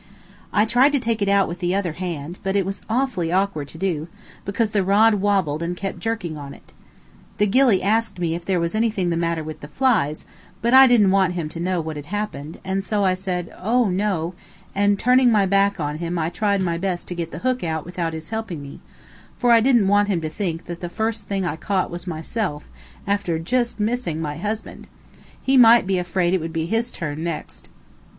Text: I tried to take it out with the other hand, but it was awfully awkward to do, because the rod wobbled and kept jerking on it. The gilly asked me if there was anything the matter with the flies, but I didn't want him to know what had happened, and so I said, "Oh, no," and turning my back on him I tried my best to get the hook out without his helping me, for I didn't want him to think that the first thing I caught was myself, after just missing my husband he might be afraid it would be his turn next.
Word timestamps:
I 0.51 0.65
tried 0.65 0.93
to 0.93 0.99
take 0.99 1.21
it 1.21 1.29
out 1.29 1.47
with 1.47 1.59
the 1.59 1.75
other 1.75 1.91
hand, 1.93 2.39
but 2.41 2.55
it 2.55 2.65
was 2.65 2.81
awfully 2.89 3.31
awkward 3.31 3.67
to 3.67 3.77
do, 3.77 4.07
because 4.45 4.71
the 4.71 4.83
rod 4.83 5.13
wobbled 5.21 5.61
and 5.61 5.77
kept 5.77 5.99
jerking 5.99 6.39
on 6.39 6.55
it. 6.55 6.73
The 7.37 7.45
gilly 7.45 7.83
asked 7.83 8.17
me 8.17 8.33
if 8.33 8.43
there 8.43 8.59
was 8.59 8.73
anything 8.73 9.11
the 9.11 9.15
matter 9.15 9.43
with 9.43 9.59
the 9.59 9.67
flies, 9.67 10.25
but 10.59 10.73
I 10.73 10.87
didn't 10.87 11.11
want 11.11 11.33
him 11.33 11.49
to 11.49 11.59
know 11.59 11.79
what 11.81 11.97
had 11.97 12.07
happened, 12.07 12.57
and 12.65 12.83
so 12.83 13.03
I 13.05 13.13
said, 13.13 13.53
"Oh, 13.55 13.89
no," 13.91 14.33
and 14.73 14.97
turning 14.97 15.31
my 15.31 15.45
back 15.45 15.79
on 15.79 15.99
him 15.99 16.17
I 16.17 16.29
tried 16.31 16.63
my 16.63 16.79
best 16.79 17.07
to 17.09 17.13
get 17.13 17.29
the 17.29 17.37
hook 17.45 17.63
out 17.63 17.85
without 17.85 18.13
his 18.13 18.29
helping 18.31 18.59
me, 18.59 18.79
for 19.37 19.51
I 19.51 19.61
didn't 19.61 19.87
want 19.87 20.07
him 20.07 20.19
to 20.21 20.29
think 20.29 20.65
that 20.65 20.79
the 20.79 20.89
first 20.89 21.27
thing 21.27 21.45
I 21.45 21.57
caught 21.57 21.91
was 21.91 22.07
myself, 22.07 22.67
after 23.05 23.37
just 23.37 23.79
missing 23.79 24.19
my 24.19 24.37
husband 24.37 24.87
he 25.39 25.57
might 25.57 25.85
be 25.85 25.99
afraid 25.99 26.33
it 26.33 26.41
would 26.41 26.53
be 26.53 26.65
his 26.65 26.89
turn 26.89 27.23
next. 27.23 27.69